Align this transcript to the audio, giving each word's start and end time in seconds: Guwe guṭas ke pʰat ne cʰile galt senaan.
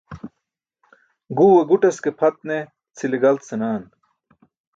Guwe 1.37 1.61
guṭas 1.69 1.97
ke 2.03 2.09
pʰat 2.19 2.35
ne 2.47 2.57
cʰile 2.97 3.17
galt 3.23 3.41
senaan. 3.47 3.83